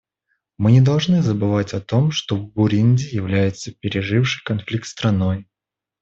Мы 0.57 0.71
не 0.71 0.81
должны 0.81 1.21
забывать 1.21 1.75
о 1.75 1.79
том, 1.79 2.09
что 2.11 2.35
Бурунди 2.35 3.13
является 3.13 3.71
пережившей 3.71 4.41
конфликт 4.43 4.87
страной. 4.87 5.47